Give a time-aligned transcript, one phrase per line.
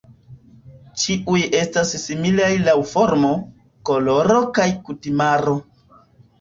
[1.01, 3.31] Ĉiuj estas similaj laŭ formo,
[3.93, 5.59] koloro kaj kutimaro.